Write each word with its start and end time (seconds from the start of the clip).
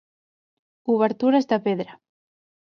Obertures 0.95 1.47
de 1.53 1.61
pedra. 1.67 1.93